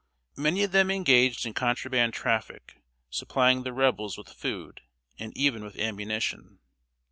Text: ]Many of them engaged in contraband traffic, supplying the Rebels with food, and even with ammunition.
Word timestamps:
]Many 0.35 0.63
of 0.63 0.71
them 0.71 0.89
engaged 0.89 1.45
in 1.45 1.53
contraband 1.53 2.15
traffic, 2.15 2.81
supplying 3.11 3.61
the 3.61 3.71
Rebels 3.71 4.17
with 4.17 4.29
food, 4.29 4.81
and 5.19 5.31
even 5.37 5.63
with 5.63 5.77
ammunition. 5.77 6.57